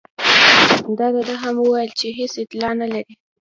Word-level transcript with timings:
ده 0.97 1.07
دا 1.27 1.35
هم 1.43 1.55
وویل 1.59 1.91
چې 1.99 2.07
هېڅ 2.17 2.33
اطلاع 2.43 2.71
نه 2.81 2.87
لري. 2.93 3.13